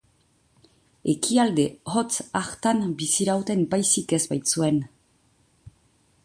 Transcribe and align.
Ekialde 1.11 1.65
hotz 1.95 2.15
hartan 2.39 2.81
bizirauten 3.03 3.63
baizik 3.75 4.17
ez 4.19 4.23
baitzuen... 4.33 4.81